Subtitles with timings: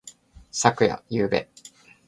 [0.49, 0.99] 昨夜。
[1.09, 1.47] ゆうべ。